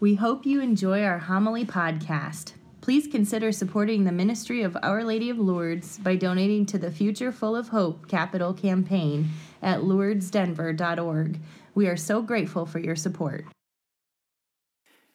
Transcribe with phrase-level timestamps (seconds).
[0.00, 2.52] We hope you enjoy our homily podcast.
[2.80, 7.32] Please consider supporting the ministry of Our Lady of Lourdes by donating to the Future
[7.32, 9.30] Full of Hope capital campaign
[9.60, 11.40] at lourdesdenver.org.
[11.74, 13.46] We are so grateful for your support.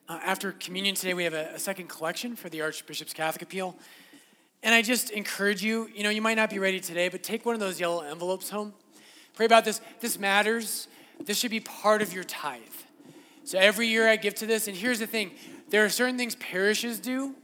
[0.09, 3.78] Uh, after communion today, we have a, a second collection for the Archbishop's Catholic Appeal.
[4.63, 7.46] And I just encourage you, you know, you might not be ready today, but take
[7.46, 8.74] one of those yellow envelopes home.
[9.34, 9.79] Pray about this.
[10.02, 10.90] This matters.
[11.24, 12.60] This should be part of your tithe.
[13.44, 14.67] So every year I give to this.
[14.67, 15.31] And here's the thing
[15.69, 17.36] there are certain things parishes do,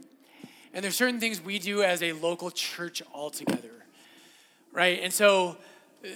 [0.72, 3.70] and there's certain things we do as a local church altogether.
[4.72, 5.00] Right?
[5.02, 5.56] And so
[6.04, 6.08] uh,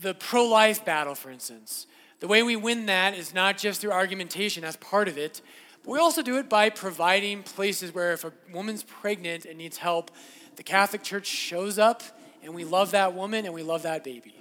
[0.00, 1.86] the pro life battle, for instance,
[2.20, 5.42] the way we win that is not just through argumentation, that's part of it.
[5.82, 9.78] But we also do it by providing places where if a woman's pregnant and needs
[9.78, 10.10] help,
[10.56, 12.02] the Catholic Church shows up
[12.42, 14.34] and we love that woman and we love that baby.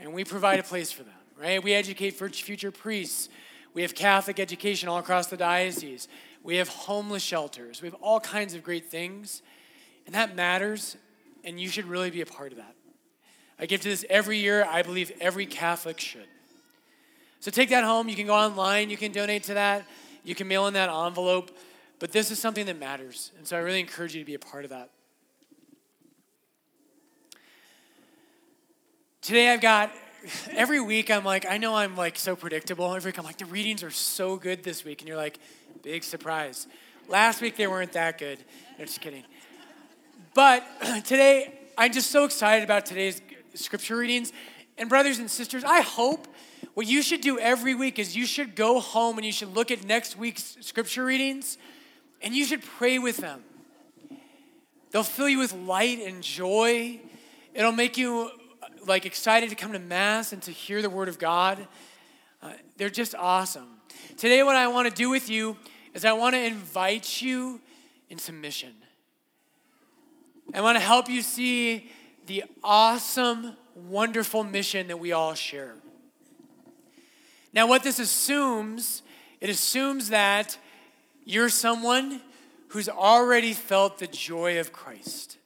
[0.00, 1.62] And we provide a place for them, right?
[1.62, 3.28] We educate future priests.
[3.74, 6.08] We have Catholic education all across the diocese.
[6.42, 7.82] We have homeless shelters.
[7.82, 9.42] We have all kinds of great things.
[10.06, 10.96] And that matters,
[11.42, 12.74] and you should really be a part of that.
[13.58, 14.64] I give to this every year.
[14.64, 16.26] I believe every Catholic should.
[17.40, 18.08] So take that home.
[18.08, 19.84] You can go online, you can donate to that,
[20.24, 21.50] you can mail in that envelope.
[21.98, 23.32] But this is something that matters.
[23.38, 24.90] And so I really encourage you to be a part of that.
[29.20, 29.92] Today I've got
[30.50, 32.94] every week I'm like, I know I'm like so predictable.
[32.94, 35.00] Every week I'm like, the readings are so good this week.
[35.00, 35.38] And you're like,
[35.82, 36.66] big surprise.
[37.08, 38.38] Last week they weren't that good.
[38.78, 39.24] No, just kidding.
[40.34, 40.64] But
[41.04, 43.20] today, I'm just so excited about today's
[43.54, 44.32] scripture readings.
[44.78, 46.26] And brothers and sisters, I hope
[46.74, 49.70] what you should do every week is you should go home and you should look
[49.70, 51.58] at next week's scripture readings
[52.22, 53.44] and you should pray with them.
[54.90, 57.00] They'll fill you with light and joy.
[57.52, 58.30] It'll make you
[58.86, 61.66] like excited to come to mass and to hear the word of God.
[62.42, 63.68] Uh, they're just awesome.
[64.16, 65.56] Today, what I want to do with you
[65.94, 67.60] is I want to invite you
[68.10, 68.72] into mission.
[70.52, 71.90] I want to help you see
[72.26, 75.74] the awesome, wonderful mission that we all share.
[77.52, 79.02] Now, what this assumes,
[79.40, 80.58] it assumes that
[81.24, 82.20] you're someone
[82.68, 85.38] who's already felt the joy of Christ.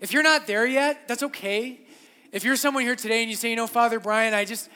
[0.00, 1.80] If you're not there yet, that's okay.
[2.32, 4.68] If you're someone here today and you say, you know, Father Brian, I just,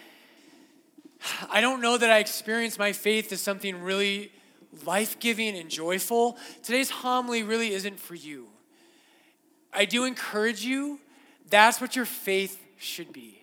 [1.50, 4.32] I don't know that I experience my faith as something really
[4.86, 8.48] life giving and joyful, today's homily really isn't for you.
[9.72, 10.98] I do encourage you,
[11.48, 13.38] that's what your faith should be.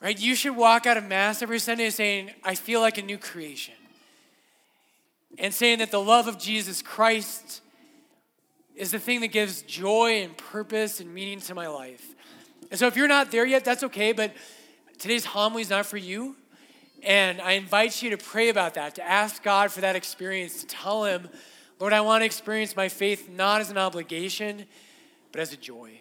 [0.00, 0.18] Right?
[0.18, 3.74] You should walk out of Mass every Sunday saying, I feel like a new creation.
[5.36, 7.60] And saying that the love of Jesus Christ
[8.78, 12.14] is the thing that gives joy and purpose and meaning to my life.
[12.70, 14.32] And so if you're not there yet, that's okay, but
[14.98, 16.36] today's homily is not for you.
[17.02, 20.66] And I invite you to pray about that, to ask God for that experience, to
[20.66, 21.28] tell Him,
[21.80, 24.64] Lord, I want to experience my faith not as an obligation,
[25.32, 25.92] but as a joy.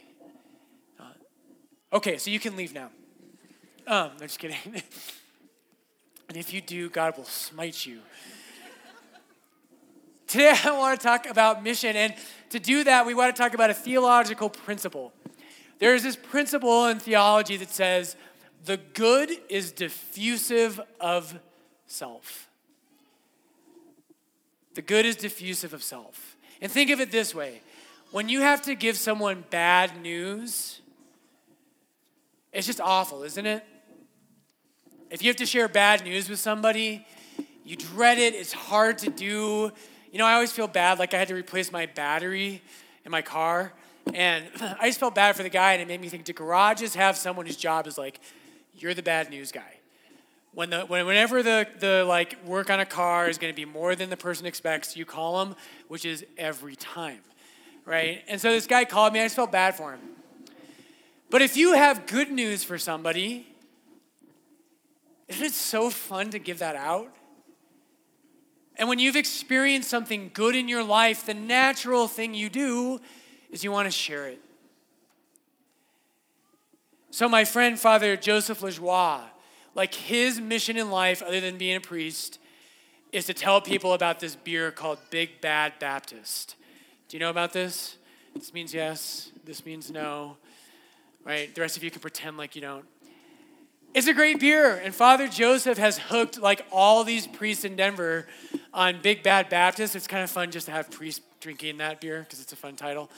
[1.00, 1.04] Uh,
[1.94, 2.90] okay, so you can leave now.
[3.88, 4.58] Um, I'm just kidding.
[6.28, 8.00] and if you do, God will smite you.
[10.28, 11.96] Today, I want to talk about mission.
[11.96, 12.14] And
[12.50, 15.14] to do that, we want to talk about a theological principle.
[15.80, 18.18] There is this principle in theology that says
[18.66, 21.40] the good is diffusive of
[21.86, 22.50] self.
[24.74, 26.36] The good is diffusive of self.
[26.62, 27.62] And think of it this way
[28.12, 30.82] when you have to give someone bad news,
[32.52, 33.64] it's just awful, isn't it?
[35.10, 37.06] If you have to share bad news with somebody,
[37.64, 39.72] you dread it, it's hard to do.
[40.12, 42.62] You know, I always feel bad, like I had to replace my battery
[43.04, 43.74] in my car.
[44.14, 44.46] And
[44.80, 47.18] I just felt bad for the guy, and it made me think do garages have
[47.18, 48.20] someone whose job is like,
[48.76, 49.76] you're the bad news guy?
[50.54, 53.66] When the, when, whenever the, the like work on a car is going to be
[53.66, 55.56] more than the person expects, you call them,
[55.88, 57.22] which is every time,
[57.86, 58.24] right?
[58.28, 59.20] And so this guy called me.
[59.20, 60.00] I just felt bad for him.
[61.30, 63.46] But if you have good news for somebody,
[65.28, 67.14] isn't it so fun to give that out?
[68.78, 73.00] And when you've experienced something good in your life, the natural thing you do
[73.50, 74.40] is you want to share it.
[77.10, 79.22] So, my friend, Father Joseph Lajoie,
[79.74, 82.38] like his mission in life, other than being a priest,
[83.12, 86.56] is to tell people about this beer called Big Bad Baptist.
[87.08, 87.98] Do you know about this?
[88.36, 90.38] This means yes, this means no,
[91.24, 91.54] right?
[91.56, 92.86] The rest of you can pretend like you don't.
[93.94, 94.76] It's a great beer.
[94.76, 98.28] And Father Joseph has hooked like all these priests in Denver
[98.78, 99.96] on Big Bad Baptist.
[99.96, 102.76] It's kind of fun just to have priests drinking that beer because it's a fun
[102.76, 103.10] title.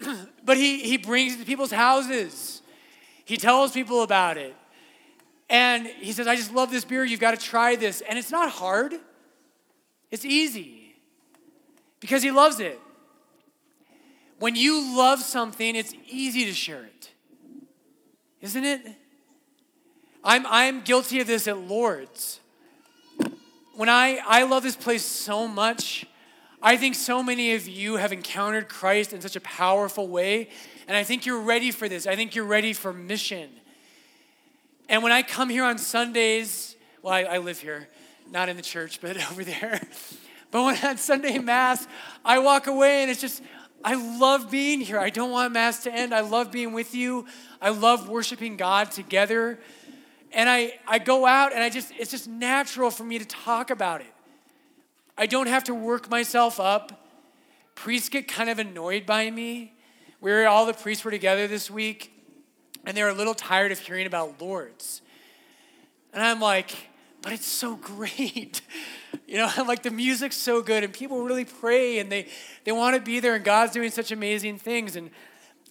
[0.44, 2.62] but he, he brings it to people's houses.
[3.24, 4.54] He tells people about it.
[5.50, 7.04] And he says, I just love this beer.
[7.04, 8.02] You've got to try this.
[8.02, 8.94] And it's not hard,
[10.12, 10.94] it's easy
[11.98, 12.80] because he loves it.
[14.38, 17.10] When you love something, it's easy to share it,
[18.42, 18.82] isn't it?
[20.22, 22.40] I'm, I'm guilty of this at Lourdes.
[23.76, 26.06] When I, I love this place so much,
[26.62, 30.48] I think so many of you have encountered Christ in such a powerful way,
[30.88, 32.06] and I think you're ready for this.
[32.06, 33.50] I think you're ready for mission.
[34.88, 37.86] And when I come here on Sundays, well, I, I live here,
[38.30, 39.78] not in the church, but over there.
[40.50, 41.86] But when on Sunday Mass,
[42.24, 43.42] I walk away and it's just,
[43.84, 44.98] I love being here.
[44.98, 46.14] I don't want Mass to end.
[46.14, 47.26] I love being with you.
[47.60, 49.58] I love worshiping God together.
[50.36, 53.70] And I, I go out and I just, it's just natural for me to talk
[53.70, 54.12] about it.
[55.16, 57.08] I don't have to work myself up.
[57.74, 59.72] Priests get kind of annoyed by me.
[60.20, 62.12] We were, all the priests were together this week,
[62.84, 65.00] and they were a little tired of hearing about Lourdes.
[66.12, 66.90] And I'm like,
[67.22, 68.60] but it's so great.
[69.28, 72.28] You know, I'm like, the music's so good, and people really pray, and they,
[72.62, 74.94] they want to be there, and God's doing such amazing things.
[74.94, 75.10] And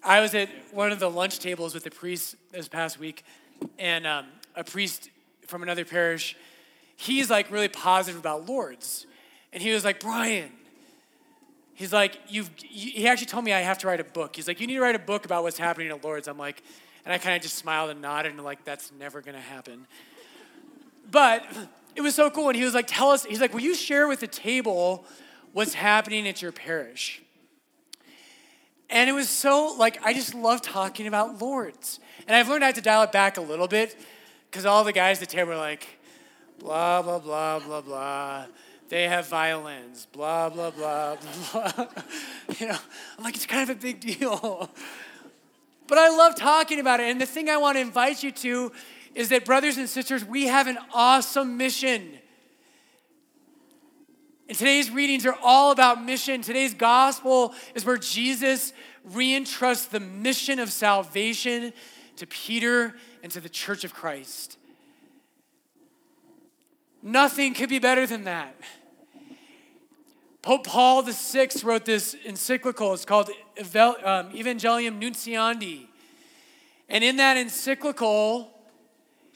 [0.04, 3.24] I was at one of the lunch tables with the priests this past week,
[3.80, 5.10] and um, a priest
[5.48, 6.36] from another parish,
[6.96, 9.06] he's like really positive about Lourdes.
[9.54, 10.52] And he was like, Brian,
[11.74, 14.36] he's like, you've, he actually told me I have to write a book.
[14.36, 16.28] He's like, you need to write a book about what's happening at Lourdes.
[16.28, 16.62] I'm like,
[17.06, 19.88] and I kind of just smiled and nodded and like, that's never gonna happen.
[21.10, 21.46] But
[21.96, 22.50] it was so cool.
[22.50, 25.06] And he was like, tell us, he's like, will you share with the table
[25.54, 27.22] what's happening at your parish?
[28.90, 32.00] And it was so, like, I just love talking about Lourdes.
[32.28, 33.96] And I've learned I have to dial it back a little bit
[34.56, 35.86] because all the guys at the table were like,
[36.60, 38.46] blah, blah, blah, blah, blah.
[38.88, 41.18] They have violins, blah, blah, blah,
[41.52, 41.88] blah, blah.
[42.58, 42.78] You know,
[43.18, 44.70] I'm like, it's kind of a big deal.
[45.88, 47.12] But I love talking about it.
[47.12, 48.72] And the thing I want to invite you to
[49.14, 52.18] is that, brothers and sisters, we have an awesome mission.
[54.48, 56.42] And today's readings are all about mission.
[56.42, 58.72] Today's gospel is where Jesus
[59.12, 61.74] reentrusts the mission of salvation
[62.16, 64.60] to Peter and to the church of Christ.
[67.02, 68.56] Nothing could be better than that.
[70.44, 72.94] Pope Paul VI wrote this encyclical.
[72.94, 75.88] It's called um, Evangelii Nuntiandi.
[76.88, 78.52] And in that encyclical,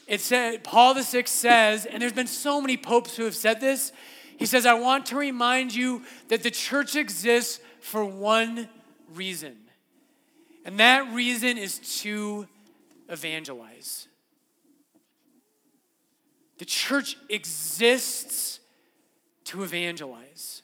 [0.06, 3.92] it said, Paul VI says, and there's been so many popes who have said this,
[4.38, 8.70] he says, I want to remind you that the church exists for one
[9.16, 9.58] reason.
[10.64, 12.48] And that reason is to
[13.10, 14.08] evangelize.
[16.58, 18.60] The church exists
[19.46, 20.62] to evangelize.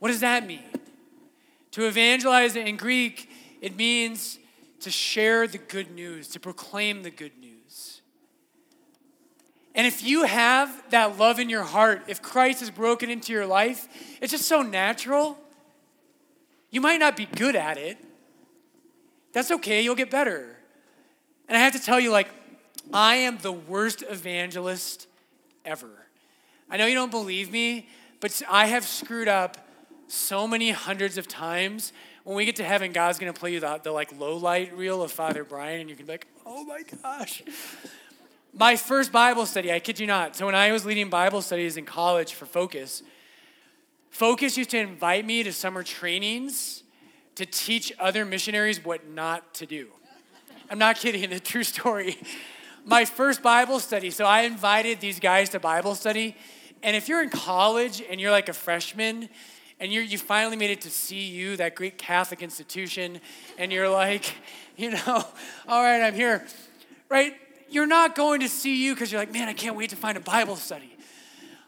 [0.00, 0.64] What does that mean?
[1.72, 3.30] To evangelize in Greek,
[3.60, 4.38] it means
[4.80, 8.02] to share the good news, to proclaim the good news.
[9.74, 13.46] And if you have that love in your heart, if Christ is broken into your
[13.46, 13.88] life,
[14.20, 15.38] it's just so natural.
[16.70, 17.98] You might not be good at it.
[19.32, 20.56] That's okay, you'll get better.
[21.48, 22.28] And I have to tell you, like,
[22.92, 25.06] I am the worst evangelist
[25.64, 25.90] ever.
[26.70, 27.88] I know you don't believe me,
[28.20, 29.58] but I have screwed up
[30.08, 31.92] so many hundreds of times.
[32.24, 35.02] When we get to heaven, God's gonna play you the, the like low light reel
[35.02, 37.42] of Father Brian, and you can be like, oh my gosh.
[38.56, 40.36] My first Bible study, I kid you not.
[40.36, 43.02] So when I was leading Bible studies in college for Focus,
[44.10, 46.84] Focus used to invite me to summer trainings
[47.34, 49.88] to teach other missionaries what not to do.
[50.70, 52.18] I'm not kidding, a true story
[52.84, 54.10] my first Bible study.
[54.10, 56.36] So I invited these guys to Bible study.
[56.82, 59.28] And if you're in college and you're like a freshman
[59.80, 63.20] and you you finally made it to CU, that great Catholic institution,
[63.58, 64.34] and you're like,
[64.76, 65.24] you know,
[65.68, 66.46] all right, I'm here,
[67.08, 67.34] right?
[67.70, 70.20] You're not going to CU because you're like, man, I can't wait to find a
[70.20, 70.94] Bible study.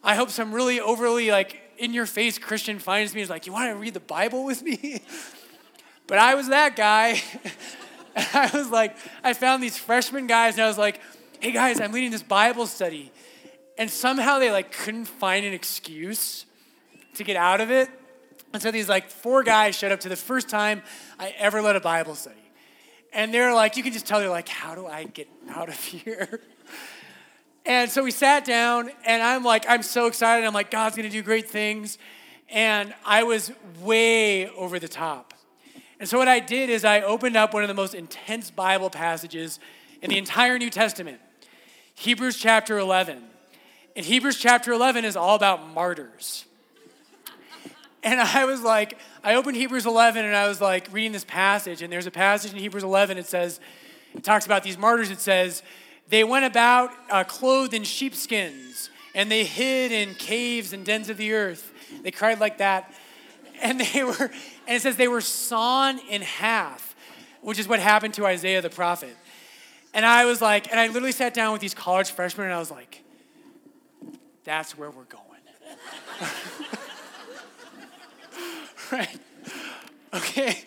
[0.04, 3.46] I hope some really overly like in your face Christian finds me and is like,
[3.46, 5.00] you want to read the Bible with me?
[6.06, 7.22] but I was that guy.
[8.16, 11.00] And I was like, I found these freshman guys, and I was like,
[11.40, 13.12] hey guys, I'm leading this Bible study.
[13.78, 16.46] And somehow they like couldn't find an excuse
[17.14, 17.90] to get out of it.
[18.52, 20.82] And so these like four guys showed up to the first time
[21.18, 22.36] I ever led a Bible study.
[23.12, 25.78] And they're like, you can just tell they're like, how do I get out of
[25.84, 26.40] here?
[27.66, 30.46] And so we sat down, and I'm like, I'm so excited.
[30.46, 31.98] I'm like, God's gonna do great things.
[32.48, 33.50] And I was
[33.82, 35.34] way over the top.
[35.98, 38.90] And so what I did is I opened up one of the most intense Bible
[38.90, 39.58] passages
[40.02, 41.20] in the entire New Testament,
[41.94, 43.22] Hebrews chapter 11.
[43.96, 46.44] And Hebrews chapter 11 is all about martyrs.
[48.02, 51.82] And I was like, I opened Hebrews 11 and I was like reading this passage,
[51.82, 53.58] and there's a passage in Hebrews 11, it says,
[54.14, 55.10] it talks about these martyrs.
[55.10, 55.62] It says,
[56.08, 61.16] they went about uh, clothed in sheepskins, and they hid in caves and dens of
[61.16, 61.72] the earth.
[62.02, 62.92] They cried like that.
[63.60, 64.30] And they were,
[64.66, 66.94] and it says they were sawn in half,
[67.40, 69.16] which is what happened to Isaiah the prophet.
[69.94, 72.58] And I was like, and I literally sat down with these college freshmen and I
[72.58, 73.02] was like,
[74.44, 75.22] that's where we're going.
[78.92, 79.18] right?
[80.14, 80.62] Okay.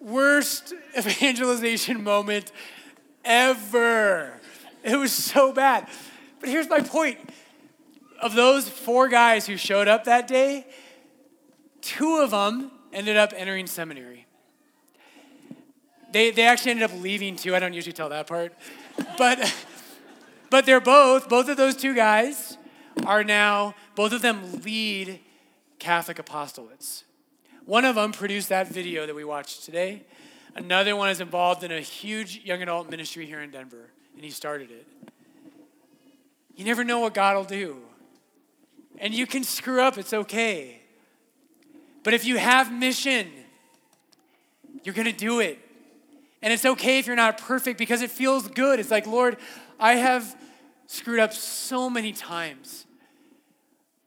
[0.00, 2.52] Worst evangelization moment
[3.24, 4.40] ever.
[4.82, 5.88] It was so bad.
[6.40, 7.18] But here's my point
[8.20, 10.66] of those four guys who showed up that day,
[11.84, 14.26] two of them ended up entering seminary.
[16.12, 17.54] They, they actually ended up leaving too.
[17.54, 18.54] I don't usually tell that part.
[19.18, 19.54] But,
[20.50, 22.56] but they're both, both of those two guys
[23.04, 25.20] are now, both of them lead
[25.78, 27.02] Catholic apostolates.
[27.66, 30.04] One of them produced that video that we watched today.
[30.54, 34.30] Another one is involved in a huge young adult ministry here in Denver, and he
[34.30, 34.86] started it.
[36.54, 37.78] You never know what God will do.
[38.98, 40.83] And you can screw up, it's okay.
[42.04, 43.28] But if you have mission,
[44.84, 45.58] you're going to do it.
[46.42, 48.78] And it's okay if you're not perfect because it feels good.
[48.78, 49.38] It's like, Lord,
[49.80, 50.36] I have
[50.86, 52.84] screwed up so many times.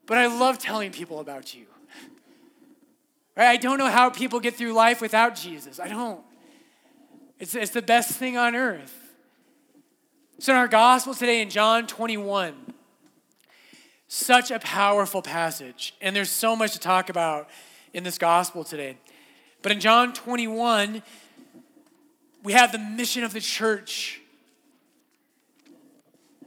[0.05, 1.65] But I love telling people about you.
[3.35, 3.47] Right?
[3.47, 5.79] I don't know how people get through life without Jesus.
[5.79, 6.21] I don't.
[7.39, 9.15] It's, it's the best thing on earth.
[10.39, 12.55] So, in our gospel today in John 21,
[14.07, 15.95] such a powerful passage.
[15.99, 17.49] And there's so much to talk about
[17.93, 18.97] in this gospel today.
[19.61, 21.01] But in John 21,
[22.43, 24.21] we have the mission of the church.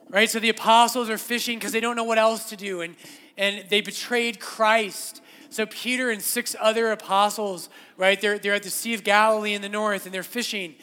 [0.09, 0.29] Right?
[0.29, 2.81] So the apostles are fishing because they don't know what else to do.
[2.81, 2.97] And,
[3.37, 5.23] and they betrayed Christ.
[5.51, 9.63] So Peter and six other apostles, right, they're, they're at the Sea of Galilee in
[9.63, 10.77] the north and they're fishing.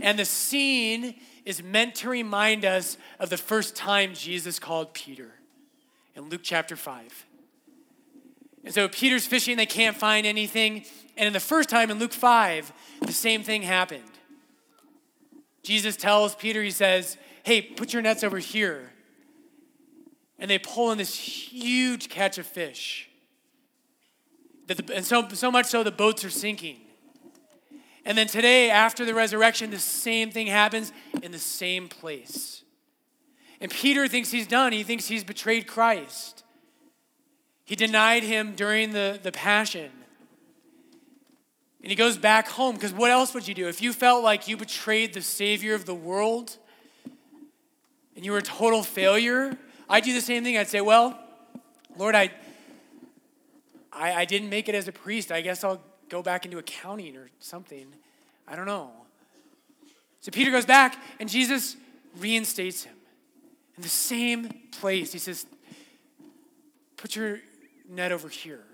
[0.00, 5.32] And the scene is meant to remind us of the first time Jesus called Peter
[6.14, 7.26] in Luke chapter 5.
[8.64, 10.84] And so Peter's fishing, they can't find anything.
[11.16, 14.02] And in the first time in Luke 5, the same thing happened.
[15.62, 18.90] Jesus tells Peter, he says, Hey, put your nets over here.
[20.38, 23.08] And they pull in this huge catch of fish.
[24.92, 26.78] and so, so much so the boats are sinking.
[28.04, 30.92] And then today, after the resurrection, the same thing happens
[31.22, 32.64] in the same place.
[33.60, 34.72] And Peter thinks he's done.
[34.72, 36.41] He thinks he's betrayed Christ.
[37.72, 39.90] He denied him during the, the passion.
[41.80, 43.66] And he goes back home because what else would you do?
[43.66, 46.58] If you felt like you betrayed the Savior of the world
[48.14, 49.56] and you were a total failure,
[49.88, 50.58] I'd do the same thing.
[50.58, 51.18] I'd say, Well,
[51.96, 52.30] Lord, I,
[53.90, 55.32] I, I didn't make it as a priest.
[55.32, 57.86] I guess I'll go back into accounting or something.
[58.46, 58.90] I don't know.
[60.20, 61.78] So Peter goes back, and Jesus
[62.18, 62.96] reinstates him
[63.78, 65.10] in the same place.
[65.10, 65.46] He says,
[66.98, 67.40] Put your
[67.92, 68.64] net over here.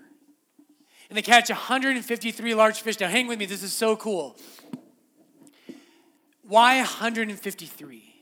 [1.09, 2.99] And they catch 153 large fish.
[2.99, 4.37] Now, hang with me, this is so cool.
[6.43, 8.15] Why 153?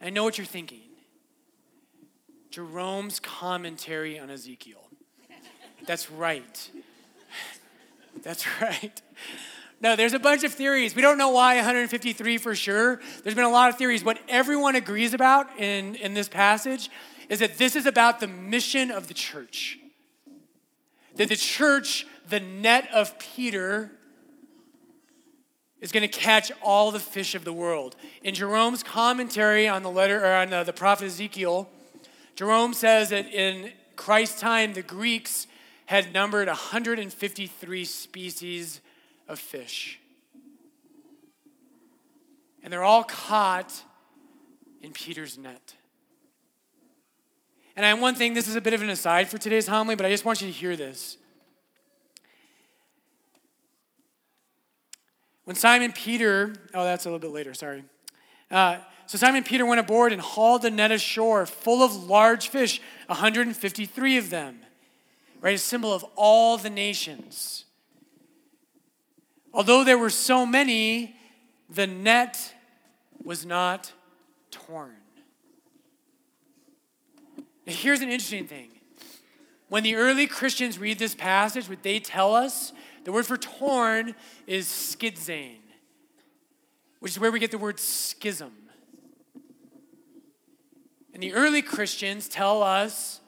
[0.00, 0.80] I know what you're thinking.
[2.50, 4.88] Jerome's commentary on Ezekiel.
[5.86, 6.70] That's right.
[8.22, 9.00] That's right.
[9.80, 10.94] No, there's a bunch of theories.
[10.94, 13.00] We don't know why 153 for sure.
[13.22, 14.04] There's been a lot of theories.
[14.04, 16.88] What everyone agrees about in, in this passage
[17.28, 19.78] is that this is about the mission of the church.
[21.16, 23.90] That the church, the net of Peter,
[25.80, 27.96] is going to catch all the fish of the world.
[28.22, 31.68] In Jerome's commentary on the letter or on the, the prophet Ezekiel,
[32.36, 35.46] Jerome says that in Christ's time, the Greeks
[35.86, 38.80] had numbered 153 species
[39.28, 40.00] of fish.
[42.62, 43.82] And they're all caught
[44.80, 45.74] in Peter's net.
[47.76, 49.94] And I have one thing, this is a bit of an aside for today's homily,
[49.94, 51.16] but I just want you to hear this.
[55.44, 57.84] When Simon Peter, oh, that's a little bit later, sorry.
[58.50, 62.80] Uh, so Simon Peter went aboard and hauled the net ashore full of large fish,
[63.06, 64.60] 153 of them
[65.42, 65.56] right?
[65.56, 67.66] A symbol of all the nations.
[69.52, 71.16] Although there were so many,
[71.68, 72.54] the net
[73.22, 73.92] was not
[74.50, 74.94] torn.
[77.72, 78.70] Here's an interesting thing.
[79.68, 82.72] When the early Christians read this passage, what they tell us,
[83.04, 84.14] the word for torn
[84.46, 85.56] is skizane,
[87.00, 88.52] which is where we get the word schism.
[91.14, 93.20] And the early Christians tell us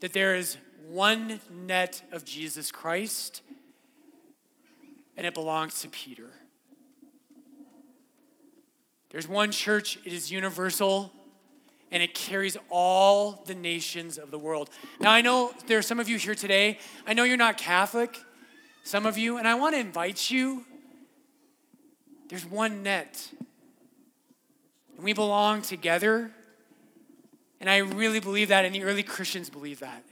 [0.00, 0.56] that there is
[0.88, 3.42] one net of Jesus Christ,
[5.16, 6.30] and it belongs to Peter.
[9.10, 11.12] There's one church, it is universal,
[11.92, 14.70] and it carries all the nations of the world.
[15.00, 16.78] Now, I know there are some of you here today.
[17.06, 18.18] I know you're not Catholic,
[18.82, 20.64] some of you, and I want to invite you.
[22.28, 23.30] There's one net,
[24.96, 26.32] and we belong together.
[27.60, 30.04] And I really believe that, and the early Christians believe that.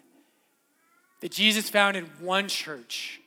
[1.21, 3.21] That Jesus founded one church.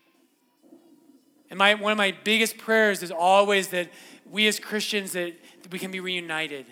[1.50, 3.90] And my, one of my biggest prayers is always that
[4.30, 6.66] we as Christians, that, that we can be reunited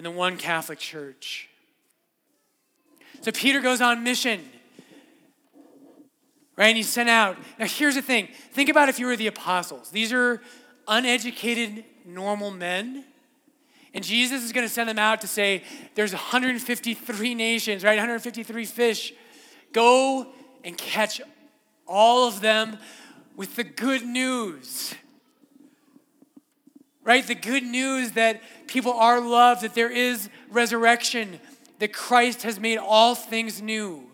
[0.00, 1.50] in the one Catholic Church.
[3.20, 4.40] So Peter goes on mission.
[6.56, 6.68] Right?
[6.68, 7.36] And he's sent out.
[7.58, 9.90] Now, here's the thing think about if you were the apostles.
[9.90, 10.40] These are
[10.88, 13.04] uneducated, normal men.
[13.92, 15.64] And Jesus is going to send them out to say,
[15.96, 17.96] there's 153 nations, right?
[17.96, 19.12] 153 fish.
[19.74, 20.28] Go
[20.64, 21.20] and catch
[21.86, 22.78] all of them
[23.36, 24.94] with the good news.
[27.04, 27.26] Right?
[27.26, 31.40] The good news that people are loved, that there is resurrection,
[31.78, 34.04] that Christ has made all things new.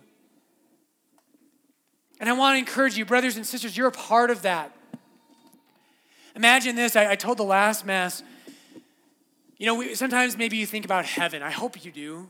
[2.19, 4.75] And I want to encourage you, brothers and sisters, you're a part of that.
[6.35, 6.97] Imagine this.
[6.97, 8.23] I, I told the last Mass,
[9.59, 11.43] you know, we, sometimes maybe you think about heaven.
[11.43, 12.29] I hope you do.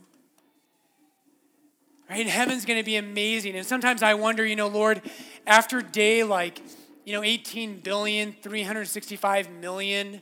[2.09, 2.21] Right?
[2.21, 3.55] And heaven's going to be amazing.
[3.55, 5.01] And sometimes I wonder, you know, Lord,
[5.45, 6.61] after day like,
[7.03, 10.21] you know, 18 billion, 365 million,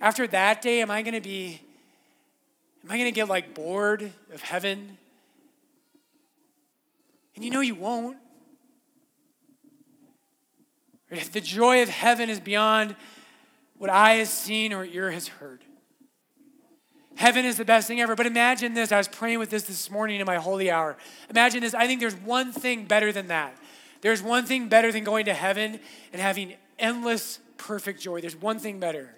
[0.00, 1.60] after that day, am I going to be,
[2.84, 4.96] am I going to get like bored of heaven?
[7.34, 8.16] And you know you won't.
[11.32, 12.94] The joy of heaven is beyond
[13.78, 15.64] what eye has seen or ear has heard.
[17.16, 18.14] Heaven is the best thing ever.
[18.14, 18.92] But imagine this.
[18.92, 20.96] I was praying with this this morning in my holy hour.
[21.28, 21.74] Imagine this.
[21.74, 23.56] I think there's one thing better than that.
[24.00, 25.80] There's one thing better than going to heaven
[26.12, 28.20] and having endless, perfect joy.
[28.20, 29.14] There's one thing better.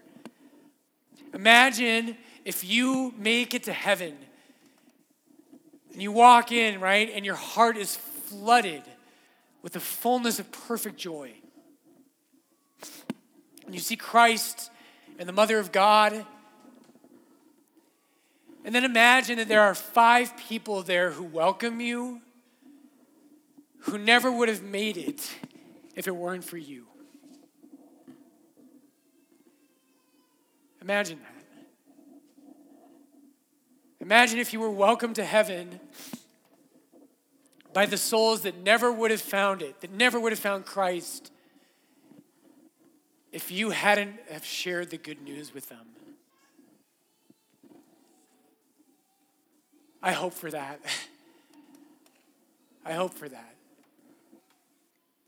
[1.35, 4.17] Imagine if you make it to heaven
[5.93, 8.83] and you walk in, right, and your heart is flooded
[9.63, 11.33] with the fullness of perfect joy.
[13.67, 14.71] And you see Christ
[15.19, 16.27] and the Mother of God
[18.65, 22.21] and then imagine that there are five people there who welcome you
[23.81, 25.29] who never would have made it
[25.97, 26.87] if it weren't for you.
[30.81, 31.32] Imagine that.
[34.03, 35.79] Imagine if you were welcomed to heaven
[37.73, 41.31] by the souls that never would have found it, that never would have found Christ
[43.31, 45.87] if you hadn't have shared the good news with them.
[50.03, 50.81] I hope for that.
[52.85, 53.55] I hope for that.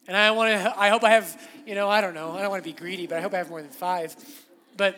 [0.09, 2.51] And I want to, I hope I have, you know, I don't know, I don't
[2.51, 4.17] want to be greedy, but I hope I have more than five.
[4.77, 4.97] But,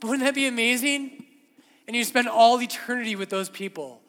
[0.00, 1.17] but wouldn't that be amazing?
[1.88, 4.00] And you spend all eternity with those people.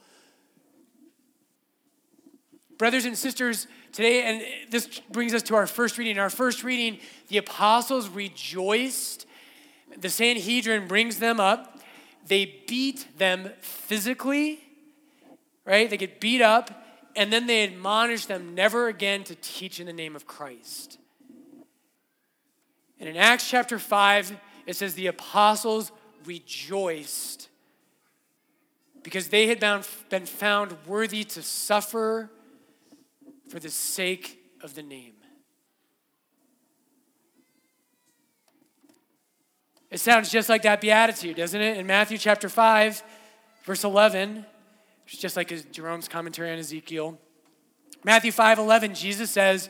[2.78, 6.18] Brothers and sisters, today, and this brings us to our first reading.
[6.18, 9.26] In our first reading, the apostles rejoiced.
[9.98, 11.80] The Sanhedrin brings them up
[12.30, 14.60] they beat them physically,
[15.66, 15.90] right?
[15.90, 19.94] They get beat up, and then they admonish them never again to teach in the
[19.94, 21.00] name of Christ.
[23.00, 24.38] And in Acts chapter 5,
[24.68, 25.92] it says the apostles
[26.24, 27.49] rejoiced
[29.04, 29.60] because they had
[30.10, 32.30] been found worthy to suffer
[33.50, 35.14] for the sake of the name.
[39.90, 41.78] It sounds just like that beatitude, doesn't it?
[41.78, 43.02] In Matthew chapter 5,
[43.64, 44.46] verse 11,
[45.08, 47.18] it's just like Jerome's commentary on Ezekiel.
[48.04, 49.70] Matthew 5 11, Jesus says,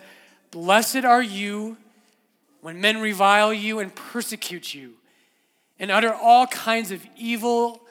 [0.51, 1.77] Blessed are you
[2.61, 4.95] when men revile you and persecute you
[5.79, 7.81] and utter all kinds of evil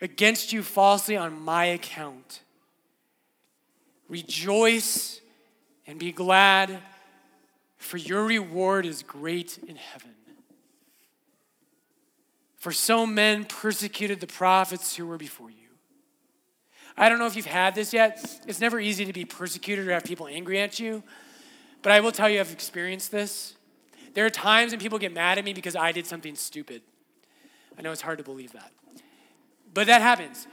[0.00, 2.42] against you falsely on my account.
[4.08, 5.20] Rejoice
[5.86, 6.78] and be glad,
[7.76, 10.14] for your reward is great in heaven.
[12.56, 15.56] For so men persecuted the prophets who were before you.
[16.96, 18.40] I don't know if you've had this yet.
[18.46, 21.04] It's never easy to be persecuted or have people angry at you.
[21.82, 23.54] But I will tell you, I've experienced this.
[24.14, 26.82] There are times when people get mad at me because I did something stupid.
[27.78, 28.72] I know it's hard to believe that.
[29.74, 30.46] But that happens.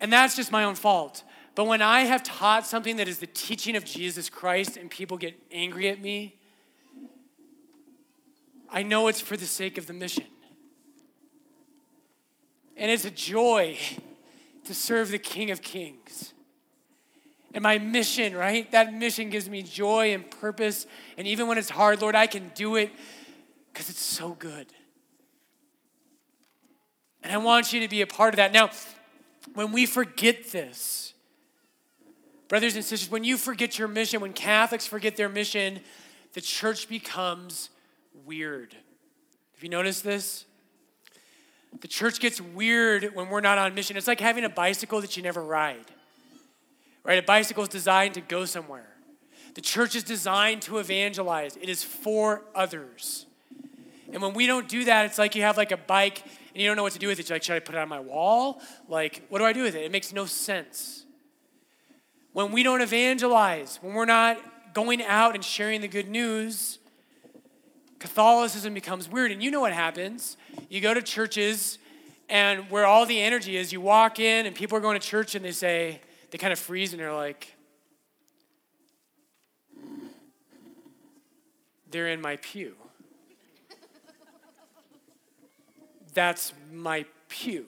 [0.00, 1.24] And that's just my own fault.
[1.54, 5.16] But when I have taught something that is the teaching of Jesus Christ and people
[5.16, 6.36] get angry at me,
[8.70, 10.26] I know it's for the sake of the mission.
[12.76, 13.78] And it's a joy
[14.64, 16.34] to serve the King of Kings.
[17.54, 18.70] And my mission, right?
[18.72, 20.86] That mission gives me joy and purpose.
[21.16, 22.90] And even when it's hard, Lord, I can do it
[23.72, 24.66] because it's so good.
[27.26, 28.52] And I want you to be a part of that.
[28.52, 28.70] Now,
[29.54, 31.12] when we forget this,
[32.46, 35.80] brothers and sisters, when you forget your mission, when Catholics forget their mission,
[36.34, 37.70] the church becomes
[38.24, 38.74] weird.
[39.54, 40.44] Have you noticed this?
[41.80, 43.96] The church gets weird when we're not on mission.
[43.96, 45.90] It's like having a bicycle that you never ride.
[47.02, 47.18] Right?
[47.18, 48.94] A bicycle is designed to go somewhere.
[49.54, 51.56] The church is designed to evangelize.
[51.56, 53.26] It is for others.
[54.12, 56.22] And when we don't do that, it's like you have like a bike
[56.56, 57.28] and you don't know what to do with it.
[57.28, 58.62] You're like, should I put it on my wall?
[58.88, 59.84] Like, what do I do with it?
[59.84, 61.04] It makes no sense.
[62.32, 66.78] When we don't evangelize, when we're not going out and sharing the good news,
[67.98, 69.32] Catholicism becomes weird.
[69.32, 70.38] And you know what happens.
[70.70, 71.76] You go to churches,
[72.30, 75.34] and where all the energy is, you walk in, and people are going to church,
[75.34, 77.54] and they say, they kind of freeze, and they're like,
[81.90, 82.76] they're in my pew.
[86.16, 87.66] That's my pew.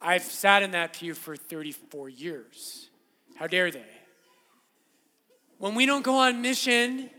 [0.00, 2.88] I've sat in that pew for 34 years.
[3.36, 3.84] How dare they?
[5.58, 7.10] When we don't go on mission,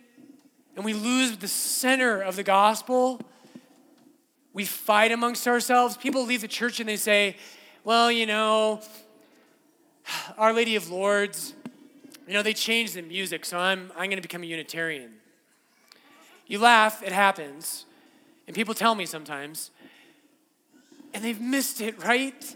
[0.75, 3.21] and we lose the center of the gospel,
[4.51, 5.95] we fight amongst ourselves.
[5.95, 7.38] People leave the church and they say,
[7.84, 8.82] well, you know,
[10.39, 11.53] Our Lady of Lourdes,
[12.27, 15.12] you know, they changed the music, so I'm, I'm going to become a Unitarian.
[16.47, 17.86] You laugh, it happens.
[18.47, 19.71] And people tell me sometimes,
[21.13, 22.56] and they've missed it, right?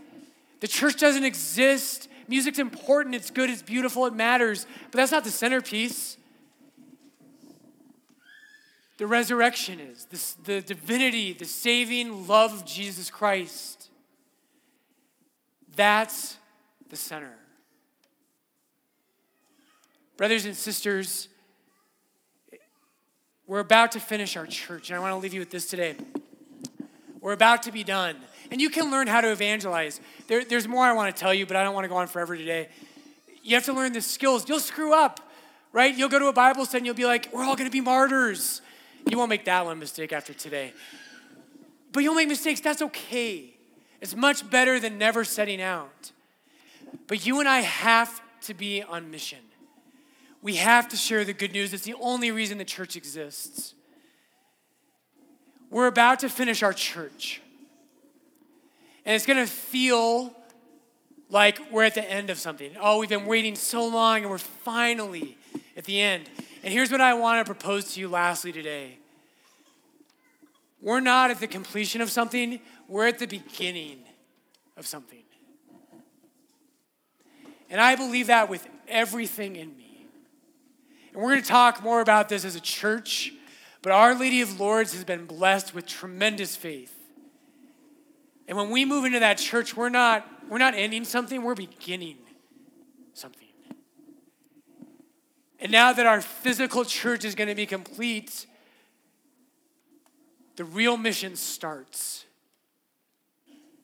[0.59, 2.09] The church doesn't exist.
[2.27, 6.17] Music's important, it's good, it's beautiful, it matters, but that's not the centerpiece
[8.97, 10.05] the resurrection is,
[10.43, 13.89] the divinity, the saving love of Jesus Christ.
[15.75, 16.37] That's
[16.89, 17.33] the center.
[20.17, 21.29] Brothers and sisters,
[23.45, 25.95] we're about to finish our church, and I want to leave you with this today.
[27.21, 28.15] We're about to be done.
[28.51, 29.99] And you can learn how to evangelize.
[30.27, 32.07] There, there's more I want to tell you, but I don't want to go on
[32.07, 32.69] forever today.
[33.43, 34.47] You have to learn the skills.
[34.47, 35.19] You'll screw up,
[35.71, 35.95] right?
[35.95, 37.81] You'll go to a Bible study and you'll be like, we're all going to be
[37.81, 38.61] martyrs.
[39.09, 40.73] You won't make that one mistake after today.
[41.91, 43.53] But you'll make mistakes, that's okay.
[44.01, 46.11] It's much better than never setting out.
[47.07, 49.39] But you and I have to be on mission.
[50.41, 51.73] We have to share the good news.
[51.73, 53.73] It's the only reason the church exists.
[55.69, 57.41] We're about to finish our church.
[59.07, 60.35] And it's going to feel
[61.29, 62.73] like we're at the end of something.
[62.77, 65.37] Oh, we've been waiting so long and we're finally
[65.77, 66.25] at the end.
[66.61, 68.97] And here's what I want to propose to you lastly today
[70.81, 73.99] we're not at the completion of something, we're at the beginning
[74.75, 75.23] of something.
[77.69, 80.05] And I believe that with everything in me.
[81.13, 83.31] And we're going to talk more about this as a church,
[83.81, 86.96] but Our Lady of Lourdes has been blessed with tremendous faith.
[88.47, 92.17] And when we move into that church, we're not, we're not ending something, we're beginning
[93.13, 93.47] something.
[95.59, 98.45] And now that our physical church is going to be complete,
[100.55, 102.25] the real mission starts,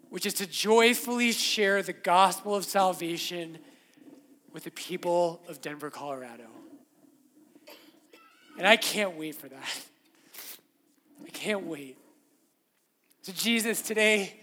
[0.09, 3.57] which is to joyfully share the gospel of salvation
[4.53, 6.45] with the people of Denver, Colorado.
[8.57, 9.81] And I can't wait for that.
[11.25, 11.97] I can't wait.
[13.23, 14.42] So, Jesus, today,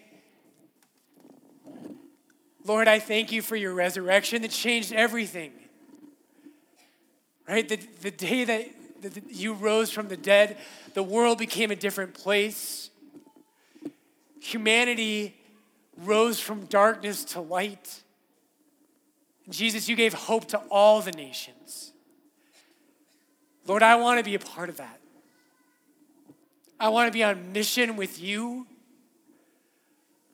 [2.65, 5.53] Lord, I thank you for your resurrection that changed everything.
[7.49, 7.69] Right?
[7.69, 8.69] The, the day that,
[9.03, 10.59] that you rose from the dead,
[10.95, 12.91] the world became a different place.
[14.41, 15.37] Humanity
[15.97, 18.03] rose from darkness to light.
[19.49, 21.93] Jesus, you gave hope to all the nations.
[23.67, 25.01] Lord, I want to be a part of that.
[26.79, 28.67] I want to be on mission with you.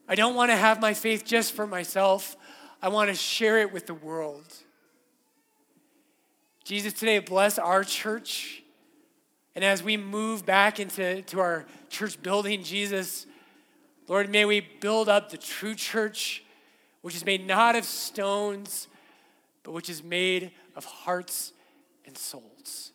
[0.07, 2.37] I don't want to have my faith just for myself.
[2.81, 4.45] I want to share it with the world.
[6.63, 8.63] Jesus, today bless our church.
[9.55, 13.25] And as we move back into to our church building, Jesus,
[14.07, 16.43] Lord, may we build up the true church,
[17.01, 18.87] which is made not of stones,
[19.63, 21.53] but which is made of hearts
[22.05, 22.91] and souls.